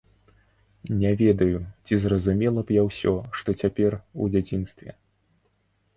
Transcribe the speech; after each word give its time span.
Не 1.01 1.11
ведаю, 1.19 1.57
ці 1.85 1.99
зразумела 2.05 2.61
б 2.71 2.77
я 2.79 2.87
ўсё, 2.89 3.13
што 3.41 3.49
цяпер, 3.63 3.91
у 4.25 4.35
дзяцінстве. 4.37 4.91